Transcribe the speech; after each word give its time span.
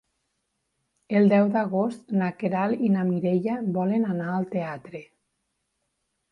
El 1.19 1.29
deu 1.33 1.51
d'agost 1.57 2.15
na 2.23 2.31
Queralt 2.41 2.83
i 2.89 2.91
na 2.95 3.05
Mireia 3.11 3.61
volen 3.79 4.11
anar 4.17 4.33
al 4.41 4.51
teatre. 4.59 5.07